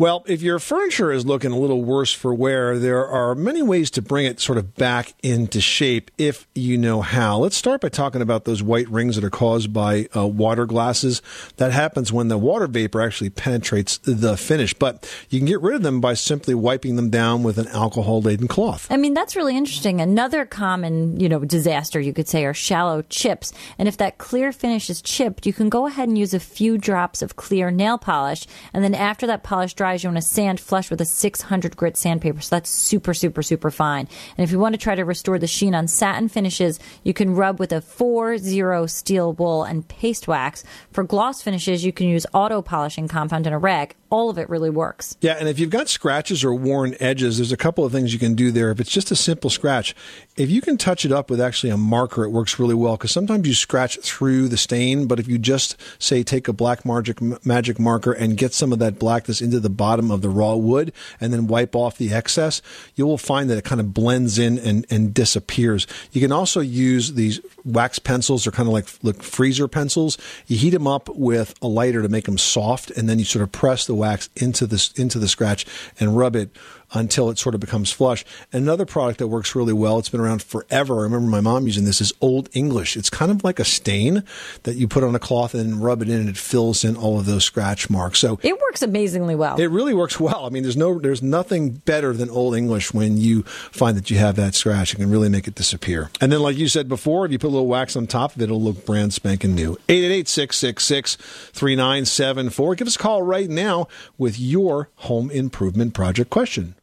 [0.00, 3.90] Well, if your furniture is looking a little worse for wear, there are many ways
[3.90, 7.40] to bring it sort of back into shape if you know how.
[7.40, 11.20] Let's start by talking about those white rings that are caused by uh, water glasses.
[11.58, 15.74] That happens when the water vapor actually penetrates the finish, but you can get rid
[15.74, 18.86] of them by simply wiping them down with an alcohol laden cloth.
[18.90, 20.00] I mean, that's really interesting.
[20.00, 23.52] Another common, you know, disaster you could say are shallow chips.
[23.76, 26.78] And if that clear finish is chipped, you can go ahead and use a few
[26.78, 28.46] drops of clear nail polish.
[28.72, 31.96] And then after that polish dries, you want to sand flush with a 600 grit
[31.96, 32.40] sandpaper.
[32.40, 34.08] So that's super, super, super fine.
[34.36, 37.34] And if you want to try to restore the sheen on satin finishes, you can
[37.34, 40.64] rub with a 4-0 steel wool and paste wax.
[40.92, 43.94] For gloss finishes, you can use auto polishing compound in a rag.
[44.10, 45.16] All of it really works.
[45.20, 48.18] Yeah, and if you've got scratches or worn edges, there's a couple of things you
[48.18, 48.70] can do there.
[48.70, 49.94] If it's just a simple scratch,
[50.36, 53.12] if you can touch it up with actually a marker, it works really well because
[53.12, 57.20] sometimes you scratch through the stain, but if you just say take a black magic
[57.44, 60.92] magic marker and get some of that blackness into the bottom of the raw wood
[61.20, 62.62] and then wipe off the excess,
[62.96, 65.86] you will find that it kind of blends in and, and disappears.
[66.12, 70.18] You can also use these wax pencils, they're kind of like, like freezer pencils.
[70.46, 73.42] You heat them up with a lighter to make them soft, and then you sort
[73.42, 75.66] of press the wax into the into the scratch
[76.00, 76.50] and rub it
[76.92, 78.24] until it sort of becomes flush.
[78.52, 81.00] Another product that works really well, it's been around forever.
[81.00, 82.96] I remember my mom using this is Old English.
[82.96, 84.24] It's kind of like a stain
[84.64, 87.18] that you put on a cloth and rub it in and it fills in all
[87.18, 88.18] of those scratch marks.
[88.18, 89.60] So It works amazingly well.
[89.60, 90.46] it really works well.
[90.46, 94.18] I mean, there's no, there's nothing better than Old English when you find that you
[94.18, 94.94] have that scratch.
[94.94, 96.10] It can really make it disappear.
[96.20, 98.40] And then, like you said before, if you put a little wax on top of
[98.40, 99.76] it, it'll look brand spanking new.
[99.88, 102.76] 888-666-3974.
[102.76, 106.74] Give us a call right now with your home improvement project question.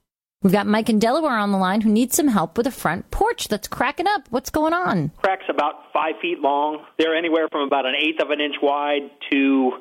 [0.43, 3.09] We've got Mike in Delaware on the line who needs some help with a front
[3.09, 4.27] porch that's cracking up.
[4.29, 5.09] What's going on?
[5.17, 6.85] cracks about five feet long.
[6.99, 9.71] They're anywhere from about an eighth of an inch wide to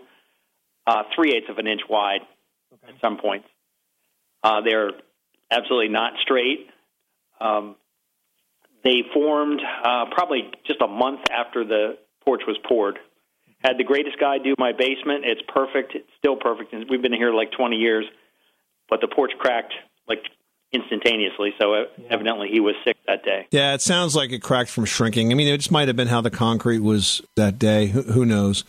[0.86, 2.20] uh, three eighths of an inch wide
[2.88, 3.46] at some points.
[4.42, 4.92] Uh, they're
[5.50, 6.68] absolutely not straight.
[7.38, 7.76] Um,
[8.82, 12.98] they formed uh, probably just a month after the porch was poured.
[13.58, 15.24] Had the greatest guy do my basement.
[15.24, 15.94] It's perfect.
[15.94, 16.72] It's still perfect.
[16.72, 18.06] And we've been here like 20 years,
[18.88, 19.74] but the porch cracked
[20.08, 20.20] like
[20.76, 21.54] instantaneously.
[21.58, 23.46] So evidently he was sick that day.
[23.50, 25.32] Yeah, it sounds like it cracked from shrinking.
[25.32, 27.86] I mean, it just might have been how the concrete was that day.
[27.88, 28.64] Who, who knows?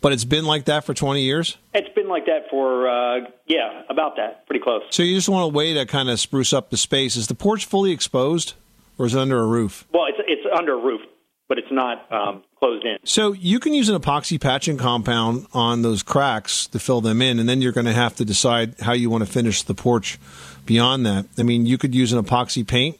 [0.00, 1.56] But it's been like that for 20 years?
[1.74, 4.82] It's been like that for uh, yeah, about that, pretty close.
[4.90, 7.14] So you just want a way to kind of spruce up the space.
[7.16, 8.54] Is the porch fully exposed
[8.98, 9.86] or is it under a roof?
[9.92, 11.02] Well, it's it's under a roof,
[11.48, 12.98] but it's not um, closed in.
[13.04, 17.38] So you can use an epoxy patching compound on those cracks to fill them in,
[17.38, 20.18] and then you're going to have to decide how you want to finish the porch
[20.66, 21.26] beyond that.
[21.38, 22.98] I mean, you could use an epoxy paint.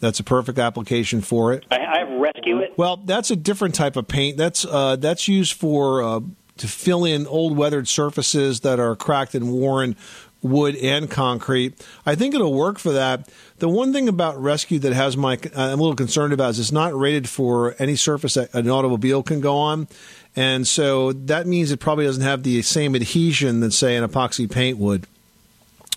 [0.00, 1.64] That's a perfect application for it.
[1.70, 2.74] I, have rescue it.
[2.76, 4.36] Well, that's a different type of paint.
[4.36, 6.20] That's uh, that's used for uh,
[6.56, 9.96] to fill in old weathered surfaces that are cracked and worn
[10.42, 11.86] wood and concrete.
[12.04, 13.28] I think it'll work for that.
[13.58, 16.72] The one thing about Rescue that has my I'm a little concerned about is it's
[16.72, 19.88] not rated for any surface that an automobile can go on.
[20.34, 24.50] And so that means it probably doesn't have the same adhesion that say an epoxy
[24.50, 25.06] paint would.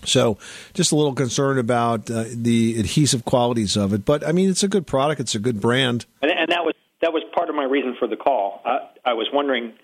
[0.06, 0.38] So,
[0.74, 4.62] just a little concerned about uh, the adhesive qualities of it, but I mean, it's
[4.62, 5.20] a good product.
[5.20, 6.06] It's a good brand.
[6.22, 8.62] And, and that was that was part of my reason for the call.
[8.64, 9.74] I, I was wondering,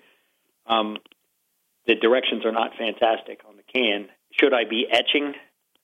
[0.65, 0.97] um,
[1.87, 4.07] the directions are not fantastic on the can.
[4.39, 5.33] Should I be etching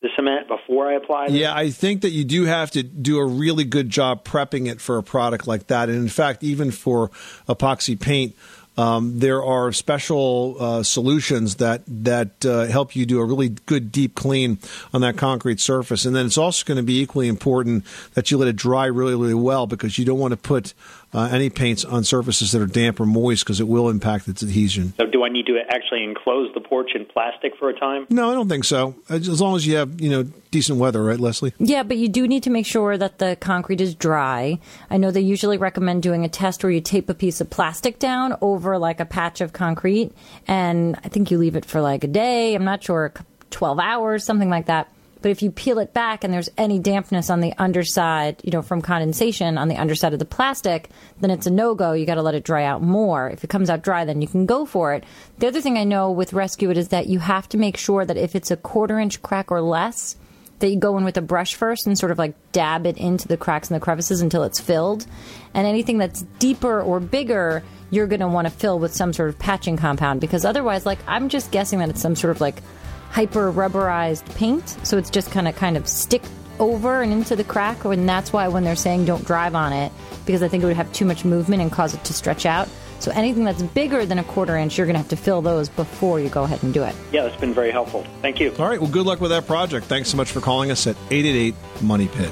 [0.02, 1.28] the cement before I apply?
[1.28, 1.36] This?
[1.36, 4.82] Yeah, I think that you do have to do a really good job prepping it
[4.82, 5.89] for a product like that.
[5.89, 7.10] And in fact, even for
[7.47, 8.36] epoxy paint,
[8.79, 13.91] um, there are special uh, solutions that that uh, help you do a really good
[13.91, 14.57] deep clean
[14.93, 16.05] on that concrete surface.
[16.05, 19.15] And then it's also going to be equally important that you let it dry really,
[19.15, 20.73] really well because you don't want to put
[21.13, 24.43] uh, any paints on surfaces that are damp or moist because it will impact its
[24.43, 24.93] adhesion.
[24.99, 28.05] So, do I need to actually enclose the porch in plastic for a time?
[28.09, 28.95] No, I don't think so.
[29.09, 31.53] As long as you have you know decent weather, right, Leslie?
[31.59, 34.59] Yeah, but you do need to make sure that the concrete is dry.
[34.89, 37.99] I know they usually recommend doing a test where you tape a piece of plastic
[37.99, 40.11] down over like a patch of concrete,
[40.47, 42.55] and I think you leave it for like a day.
[42.55, 43.13] I'm not sure,
[43.51, 44.91] 12 hours, something like that.
[45.21, 48.62] But if you peel it back and there's any dampness on the underside, you know,
[48.62, 51.91] from condensation on the underside of the plastic, then it's a no go.
[51.91, 53.29] You got to let it dry out more.
[53.29, 55.03] If it comes out dry, then you can go for it.
[55.39, 58.05] The other thing I know with Rescue It is that you have to make sure
[58.05, 60.15] that if it's a quarter inch crack or less,
[60.60, 63.27] that you go in with a brush first and sort of like dab it into
[63.27, 65.05] the cracks and the crevices until it's filled.
[65.53, 69.29] And anything that's deeper or bigger, you're going to want to fill with some sort
[69.29, 72.62] of patching compound because otherwise, like, I'm just guessing that it's some sort of like
[73.09, 76.23] hyper rubberized paint, so it's just kind of kind of stick
[76.59, 79.91] over and into the crack, and that's why when they're saying don't drive on it,
[80.25, 82.67] because I think it would have too much movement and cause it to stretch out.
[82.99, 85.69] So anything that's bigger than a quarter inch, you're going to have to fill those
[85.69, 86.93] before you go ahead and do it.
[87.13, 88.05] Yeah, that's been very helpful.
[88.21, 88.53] Thank you.
[88.59, 88.79] All right.
[88.79, 89.85] Well, good luck with that project.
[89.85, 92.29] Thanks so much for calling us at 888 Money Pit.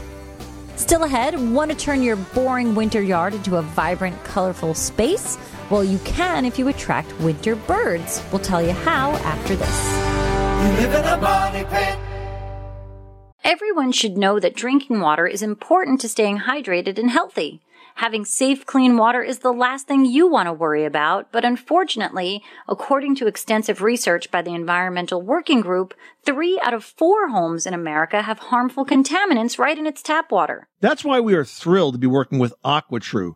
[0.75, 5.37] Still ahead, want to turn your boring winter yard into a vibrant, colorful space?
[5.71, 8.21] Well, you can if you attract winter birds.
[8.31, 10.06] We'll tell you how after this.
[10.57, 11.97] You live in a money pit.
[13.43, 17.61] Everyone should know that drinking water is important to staying hydrated and healthy.
[17.95, 22.43] Having safe, clean water is the last thing you want to worry about, but unfortunately,
[22.67, 25.93] according to extensive research by the Environmental Working Group,
[26.23, 30.67] three out of four homes in America have harmful contaminants right in its tap water.
[30.79, 33.35] That's why we are thrilled to be working with AquaTru.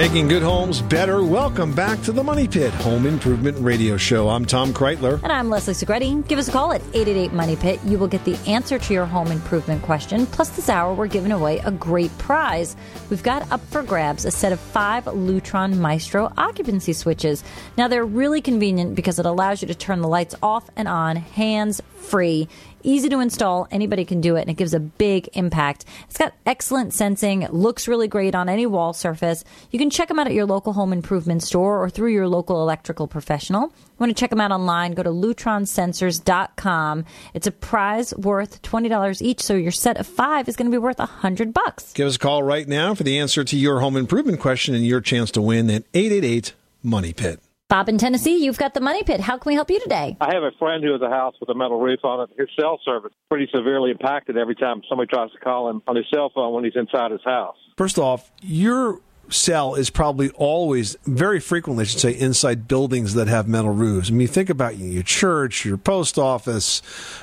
[0.00, 1.22] Making good homes better.
[1.22, 4.30] Welcome back to the Money Pit Home Improvement Radio Show.
[4.30, 5.22] I'm Tom Kraeutler.
[5.22, 6.26] And I'm Leslie Segrete.
[6.26, 7.80] Give us a call at 888 Money Pit.
[7.84, 10.24] You will get the answer to your home improvement question.
[10.24, 12.76] Plus, this hour, we're giving away a great prize.
[13.10, 17.44] We've got up for grabs a set of five Lutron Maestro occupancy switches.
[17.76, 21.16] Now, they're really convenient because it allows you to turn the lights off and on
[21.16, 22.48] hands free.
[22.82, 25.84] Easy to install, anybody can do it, and it gives a big impact.
[26.08, 29.44] It's got excellent sensing, it looks really great on any wall surface.
[29.70, 32.62] You can check them out at your local home improvement store or through your local
[32.62, 33.64] electrical professional.
[33.64, 37.04] You want to check them out online, go to lutronsensors.com.
[37.34, 40.78] It's a prize worth $20 each, so your set of five is going to be
[40.78, 41.92] worth a 100 bucks.
[41.92, 44.86] Give us a call right now for the answer to your home improvement question and
[44.86, 47.40] your chance to win at 888 Money Pit.
[47.70, 49.20] Bob in Tennessee, you've got the Money Pit.
[49.20, 50.16] How can we help you today?
[50.20, 52.30] I have a friend who has a house with a metal roof on it.
[52.36, 55.94] His cell service is pretty severely impacted every time somebody tries to call him on
[55.94, 57.54] his cell phone when he's inside his house.
[57.76, 58.98] First off, your
[59.30, 64.10] cell is probably always, very frequently, I should say, inside buildings that have metal roofs.
[64.10, 66.82] I mean, think about your church, your post office,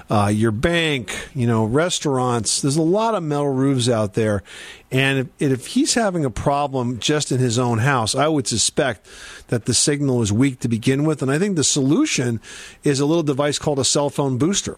[0.10, 2.62] uh, your bank, you know, restaurants.
[2.62, 4.43] There's a lot of metal roofs out there.
[4.89, 9.08] And if, if he's having a problem just in his own house, I would suspect
[9.47, 11.22] that the signal is weak to begin with.
[11.22, 12.39] And I think the solution
[12.84, 14.78] is a little device called a cell phone booster.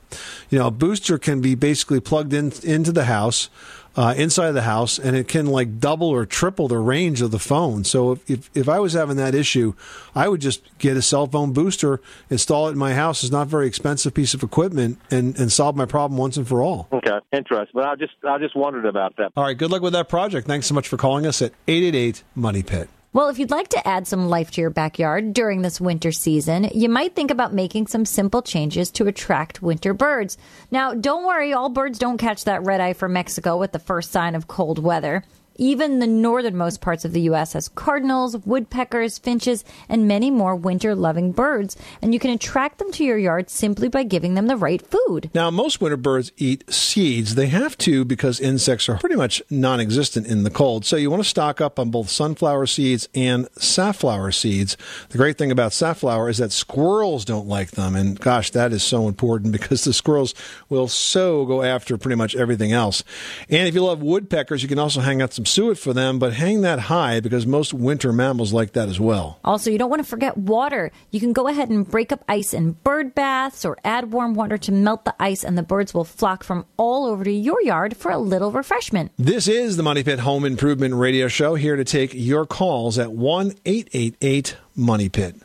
[0.49, 3.49] You know, a booster can be basically plugged in into the house
[3.95, 7.39] uh, inside the house, and it can like double or triple the range of the
[7.39, 7.83] phone.
[7.83, 9.73] So if, if, if I was having that issue,
[10.15, 13.23] I would just get a cell phone booster, install it in my house.
[13.23, 16.47] It's not a very expensive piece of equipment, and, and solve my problem once and
[16.47, 16.87] for all.
[16.91, 17.71] Okay, interesting.
[17.73, 19.31] But I just I just wondered about that.
[19.35, 20.47] All right, good luck with that project.
[20.47, 22.89] Thanks so much for calling us at 888 Money Pit.
[23.12, 26.70] Well, if you'd like to add some life to your backyard during this winter season,
[26.76, 30.38] you might think about making some simple changes to attract winter birds.
[30.70, 34.12] Now, don't worry, all birds don't catch that red eye from Mexico with the first
[34.12, 35.24] sign of cold weather.
[35.60, 37.51] Even the northernmost parts of the U.S.
[37.51, 42.93] has cardinals, woodpeckers, finches, and many more winter loving birds, and you can attract them
[42.93, 45.30] to your yard simply by giving them the right food.
[45.34, 47.36] Now, most winter birds eat seeds.
[47.36, 50.86] They have to because insects are pretty much non existent in the cold.
[50.86, 54.78] So you want to stock up on both sunflower seeds and safflower seeds.
[55.10, 57.97] The great thing about safflower is that squirrels don't like them.
[57.97, 60.34] And gosh, that is so important because the squirrels
[60.70, 63.03] will so go after pretty much everything else.
[63.49, 66.34] And if you love woodpeckers, you can also hang out some suet for them, but
[66.34, 69.39] hang that high because most winter mammals like that as well.
[69.43, 70.91] Also, you don't want to forget water.
[71.12, 74.58] You can go ahead and break up ice in bird baths or add warm water
[74.58, 77.97] to melt the ice, and the birds will flock from all over to your yard
[77.97, 79.12] for a little refreshment.
[79.18, 83.12] This is the Money Pit Home Improvement Radio Show, here to take your calls at
[83.12, 85.36] 1 888 Money Pit.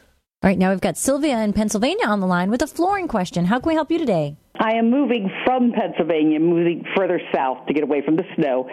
[0.45, 3.47] All right, now we've got Sylvia in Pennsylvania on the line with a flooring question.
[3.47, 4.37] How can we help you today?
[4.61, 8.69] I am moving from Pennsylvania, moving further south to get away from the snow.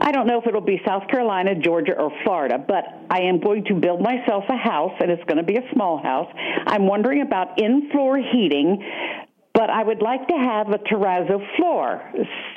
[0.00, 3.64] I don't know if it'll be South Carolina, Georgia, or Florida, but I am going
[3.64, 6.32] to build myself a house, and it's going to be a small house.
[6.68, 8.84] I'm wondering about in floor heating.
[9.52, 12.02] But I would like to have a terrazzo floor.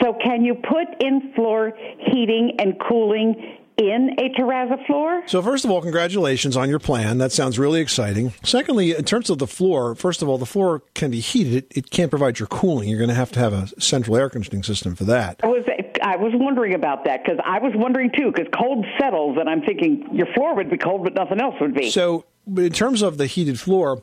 [0.04, 1.72] So, can you put in floor
[2.12, 5.24] heating and cooling in a terrazzo floor?
[5.26, 7.18] So, first of all, congratulations on your plan.
[7.18, 8.34] That sounds really exciting.
[8.44, 11.54] Secondly, in terms of the floor, first of all, the floor can be heated.
[11.54, 12.90] It, it can't provide your cooling.
[12.90, 15.40] You're going to have to have a central air conditioning system for that.
[15.44, 15.64] I was
[16.02, 19.62] I was wondering about that because I was wondering too because cold settles and I'm
[19.62, 21.90] thinking your floor would be cold but nothing else would be.
[21.90, 24.02] So, but in terms of the heated floor,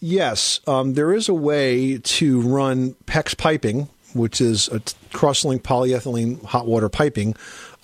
[0.00, 4.80] yes, um, there is a way to run PEX piping, which is a
[5.12, 7.34] cross-linked polyethylene hot water piping,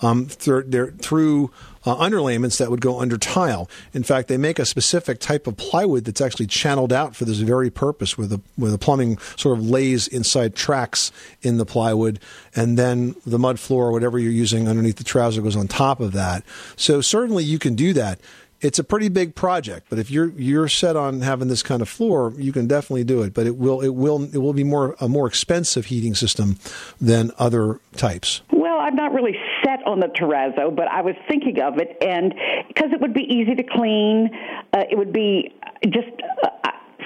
[0.05, 1.51] um, through, through
[1.85, 3.69] uh, underlayments that would go under tile.
[3.93, 7.37] In fact, they make a specific type of plywood that's actually channeled out for this
[7.37, 12.19] very purpose, where the where the plumbing sort of lays inside tracks in the plywood,
[12.55, 15.99] and then the mud floor or whatever you're using underneath the terrazzo goes on top
[15.99, 16.43] of that.
[16.75, 18.19] So certainly you can do that
[18.61, 21.89] it's a pretty big project, but if you're you're set on having this kind of
[21.89, 23.33] floor, you can definitely do it.
[23.33, 26.57] But it will it will it will be more a more expensive heating system
[26.99, 28.41] than other types.
[28.51, 29.35] Well, I'm not really
[29.75, 32.33] set on the terrazzo, but I was thinking of it, and
[32.67, 34.29] because it would be easy to clean,
[34.73, 35.55] uh, it would be
[35.85, 36.07] just.
[36.43, 36.49] Uh,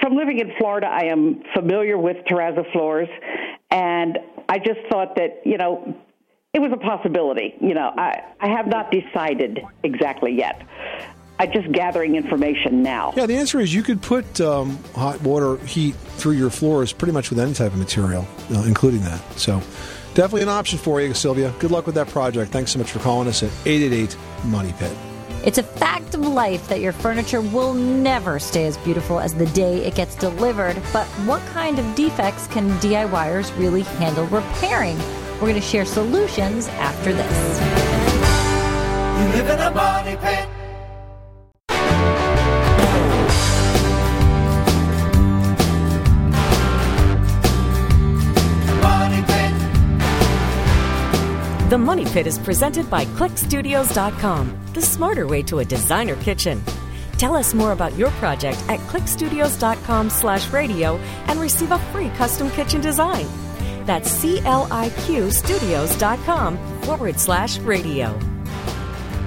[0.00, 3.08] from living in Florida, I am familiar with terrazzo floors,
[3.70, 4.18] and
[4.48, 5.94] I just thought that you know
[6.54, 7.54] it was a possibility.
[7.60, 10.62] You know, I I have not decided exactly yet.
[11.38, 13.14] I'm just gathering information now.
[13.16, 17.12] Yeah, the answer is you could put um, hot water heat through your floors pretty
[17.12, 19.22] much with any type of material, uh, including that.
[19.38, 19.62] So,
[20.14, 21.54] definitely an option for you, Sylvia.
[21.58, 22.52] Good luck with that project.
[22.52, 24.96] Thanks so much for calling us at 888 Money Pit.
[25.42, 29.46] It's a fact of life that your furniture will never stay as beautiful as the
[29.46, 34.98] day it gets delivered, but what kind of defects can DIYers really handle repairing?
[35.34, 37.60] We're going to share solutions after this.
[39.20, 40.49] You live in a money pit.
[51.70, 56.60] The Money Pit is presented by CliqStudios.com, the smarter way to a designer kitchen.
[57.16, 60.96] Tell us more about your project at cliqstudios.com slash radio
[61.28, 63.24] and receive a free custom kitchen design.
[63.86, 68.18] That's C-L-I-Q studios.com forward slash radio.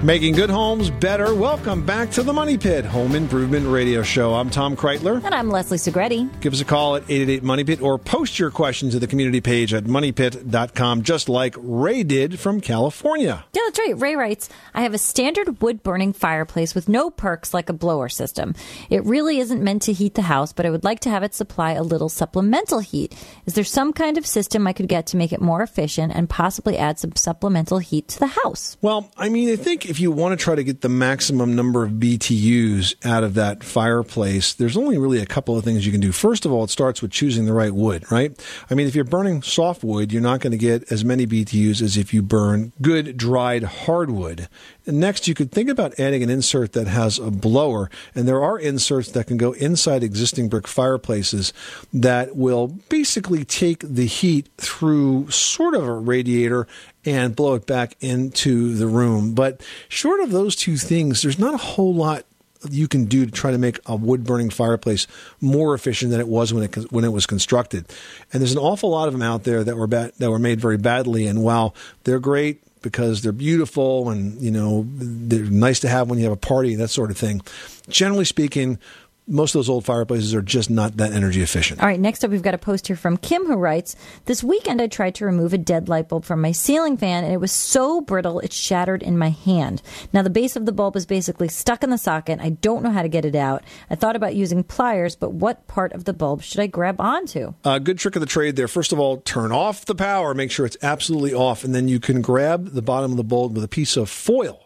[0.04, 1.34] Making good homes better.
[1.34, 4.34] Welcome back to the Money Pit Home Improvement Radio Show.
[4.34, 5.24] I'm Tom Kraeutler.
[5.24, 6.28] And I'm Leslie Segrete.
[6.42, 9.40] Give us a call at 888 Money Pit or post your questions to the community
[9.40, 13.46] page at moneypit.com, just like Ray did from California.
[13.54, 13.98] Yeah, that's right.
[13.98, 18.10] Ray writes, I have a standard wood burning fireplace with no perks like a blower
[18.10, 18.54] system.
[18.90, 21.34] It really isn't meant to heat the house, but I would like to have it
[21.34, 23.16] supply a little supplemental heat.
[23.46, 26.28] Is there some kind of system I could get to make it more efficient and
[26.28, 28.76] possibly add some supplemental heat to the house?
[28.82, 31.84] Well, I mean, I think if you want to try to get the maximum number
[31.84, 36.00] of BTUs out of that fireplace, there's only really a couple of things you can
[36.00, 36.10] do.
[36.10, 38.36] First of all, it starts with choosing the right wood, right?
[38.68, 41.80] I mean, if you're burning soft wood, you're not going to get as many BTUs
[41.80, 44.48] as if you burn good dried hardwood.
[44.84, 48.58] Next, you could think about adding an insert that has a blower, and there are
[48.58, 51.52] inserts that can go inside existing brick fireplaces
[51.92, 56.66] that will basically take the heat through sort of a radiator
[57.04, 59.34] and blow it back into the room.
[59.34, 62.24] But short of those two things, there's not a whole lot
[62.70, 65.06] you can do to try to make a wood burning fireplace
[65.40, 67.86] more efficient than it was when it when it was constructed.
[68.32, 70.60] And there's an awful lot of them out there that were bad, that were made
[70.60, 71.26] very badly.
[71.26, 71.74] And while
[72.04, 76.32] they're great because they're beautiful and you know they're nice to have when you have
[76.32, 77.40] a party that sort of thing,
[77.88, 78.78] generally speaking,
[79.26, 81.80] most of those old fireplaces are just not that energy efficient.
[81.80, 83.96] All right, next up, we've got a post here from Kim who writes
[84.26, 87.32] This weekend I tried to remove a dead light bulb from my ceiling fan, and
[87.32, 89.82] it was so brittle it shattered in my hand.
[90.12, 92.40] Now, the base of the bulb is basically stuck in the socket.
[92.40, 93.64] I don't know how to get it out.
[93.88, 97.54] I thought about using pliers, but what part of the bulb should I grab onto?
[97.64, 98.68] A uh, good trick of the trade there.
[98.68, 101.98] First of all, turn off the power, make sure it's absolutely off, and then you
[101.98, 104.63] can grab the bottom of the bulb with a piece of foil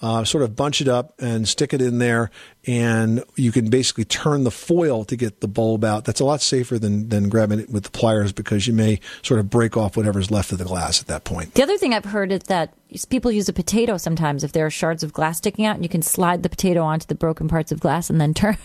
[0.00, 2.30] uh, sort of bunch it up and stick it in there,
[2.66, 6.04] and you can basically turn the foil to get the bulb out.
[6.04, 9.40] That's a lot safer than than grabbing it with the pliers because you may sort
[9.40, 11.54] of break off whatever's left of the glass at that point.
[11.54, 12.72] The other thing I've heard is that
[13.10, 15.88] people use a potato sometimes if there are shards of glass sticking out, and you
[15.88, 18.56] can slide the potato onto the broken parts of glass and then turn.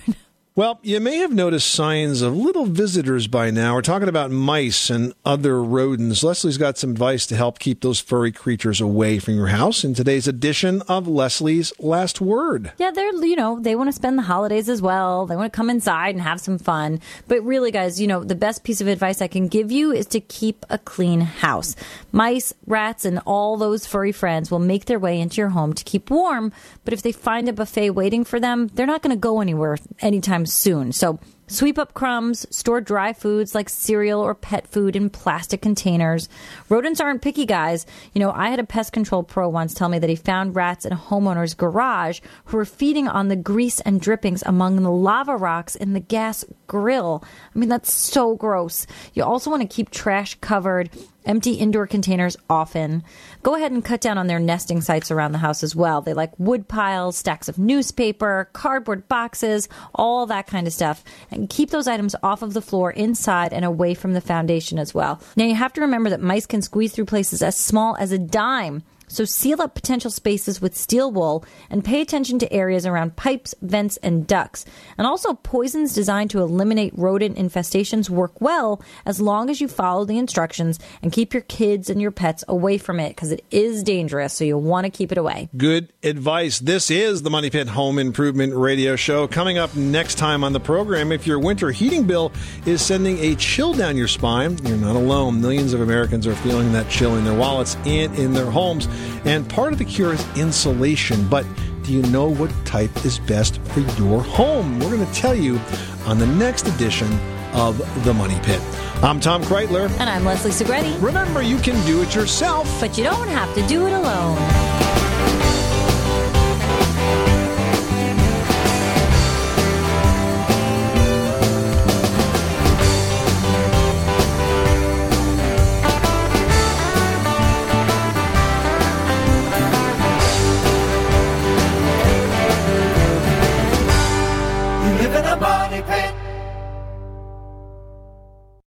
[0.55, 3.73] Well, you may have noticed signs of little visitors by now.
[3.73, 6.21] We're talking about mice and other rodents.
[6.21, 9.95] Leslie's got some advice to help keep those furry creatures away from your house in
[9.95, 12.71] today's edition of Leslie's Last Word.
[12.77, 15.25] Yeah, they're, you know, they want to spend the holidays as well.
[15.25, 17.01] They want to come inside and have some fun.
[17.27, 20.05] But really, guys, you know, the best piece of advice I can give you is
[20.05, 21.75] to keep a clean house.
[22.11, 25.83] Mice, rats, and all those furry friends will make their way into your home to
[25.83, 26.53] keep warm.
[26.85, 29.79] But if they find a buffet waiting for them, they're not going to go anywhere
[29.99, 30.91] anytime soon.
[30.91, 36.29] So Sweep up crumbs, store dry foods like cereal or pet food in plastic containers.
[36.69, 37.85] Rodents aren't picky guys.
[38.13, 40.85] You know, I had a pest control pro once tell me that he found rats
[40.85, 45.35] in a homeowner's garage who were feeding on the grease and drippings among the lava
[45.35, 47.23] rocks in the gas grill.
[47.53, 48.87] I mean, that's so gross.
[49.13, 50.89] You also want to keep trash covered,
[51.25, 53.03] empty indoor containers often.
[53.41, 56.01] Go ahead and cut down on their nesting sites around the house as well.
[56.01, 61.49] They like wood piles, stacks of newspaper, cardboard boxes, all that kind of stuff and
[61.49, 65.21] keep those items off of the floor inside and away from the foundation as well.
[65.35, 68.17] Now you have to remember that mice can squeeze through places as small as a
[68.17, 68.83] dime
[69.13, 73.55] so seal up potential spaces with steel wool and pay attention to areas around pipes,
[73.61, 74.65] vents, and ducts.
[74.97, 80.05] And also, poisons designed to eliminate rodent infestations work well as long as you follow
[80.05, 83.83] the instructions and keep your kids and your pets away from it because it is
[83.83, 84.33] dangerous.
[84.33, 85.49] So you'll want to keep it away.
[85.55, 86.59] Good advice.
[86.59, 89.27] This is the Money Pit Home Improvement Radio Show.
[89.27, 92.31] Coming up next time on the program, if your winter heating bill
[92.65, 95.41] is sending a chill down your spine, you're not alone.
[95.41, 98.87] Millions of Americans are feeling that chill in their wallets and in their homes.
[99.25, 101.27] And part of the cure is insulation.
[101.27, 101.45] But
[101.83, 104.79] do you know what type is best for your home?
[104.79, 105.59] We're going to tell you
[106.05, 107.11] on the next edition
[107.53, 108.61] of The Money Pit.
[109.03, 109.89] I'm Tom Kraeutler.
[109.99, 111.01] And I'm Leslie Segrete.
[111.01, 114.37] Remember, you can do it yourself, but you don't have to do it alone.